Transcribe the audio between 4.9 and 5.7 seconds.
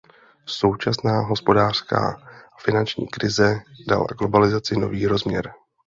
rozměr.